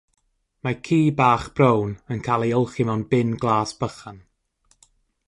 Mae 0.67 0.77
ci 0.87 0.97
bach 1.19 1.45
brown 1.59 1.93
yn 2.15 2.23
cael 2.29 2.45
ei 2.47 2.57
olchi 2.61 2.87
mewn 2.89 3.07
bin 3.13 3.37
glas 3.45 3.75
bychan. 3.85 4.19